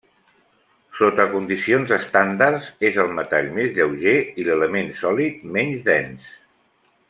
Sota 0.99 1.25
condicions 1.33 1.93
estàndards, 1.97 2.71
és 2.89 2.97
el 3.05 3.13
metall 3.19 3.53
més 3.61 3.69
lleuger 3.77 4.17
i 4.43 4.47
l'element 4.49 4.93
sòlid 5.05 5.45
menys 5.59 5.89
dens. 5.93 6.35